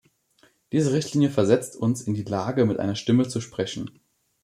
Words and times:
Diese 0.71 0.93
Richtlinie 0.93 1.29
versetzt 1.29 1.75
uns 1.75 2.01
in 2.01 2.15
die 2.15 2.23
Lage, 2.23 2.65
mit 2.65 2.79
einer 2.79 2.95
Stimme 2.95 3.27
zu 3.27 3.39
sprechen. 3.39 3.99